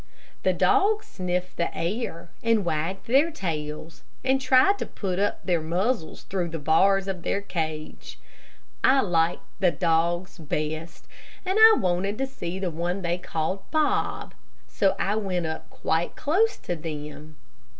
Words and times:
The 0.41 0.51
dogs 0.51 1.05
sniffed 1.05 1.57
the 1.57 1.69
air, 1.77 2.31
and 2.41 2.65
wagged 2.65 3.05
their 3.05 3.29
tails, 3.29 4.01
and 4.25 4.41
tried 4.41 4.79
to 4.79 4.87
put 4.87 5.19
their 5.45 5.61
muzzles 5.61 6.23
through 6.23 6.47
the 6.49 6.57
bars 6.57 7.07
of 7.07 7.21
their 7.21 7.39
cage. 7.39 8.17
I 8.83 9.01
liked 9.01 9.45
the 9.59 9.69
dogs 9.69 10.39
best, 10.39 11.07
and 11.45 11.59
I 11.59 11.75
wanted 11.77 12.17
to 12.17 12.25
see 12.25 12.57
the 12.57 12.71
one 12.71 13.03
they 13.03 13.19
called 13.19 13.61
Bob, 13.69 14.33
so 14.67 14.95
I 14.97 15.17
went 15.17 15.45
up 15.45 15.69
quite 15.69 16.15
close 16.15 16.57
to 16.57 16.75
them. 16.75 17.37